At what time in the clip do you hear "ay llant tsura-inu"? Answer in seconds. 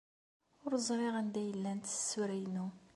1.41-2.67